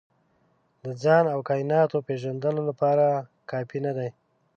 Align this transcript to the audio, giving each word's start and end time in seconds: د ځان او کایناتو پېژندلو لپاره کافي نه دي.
د 0.83 0.85
ځان 1.03 1.25
او 1.33 1.39
کایناتو 1.49 1.97
پېژندلو 2.07 2.61
لپاره 2.69 3.05
کافي 3.51 3.79
نه 3.85 3.91
دي. 3.97 4.09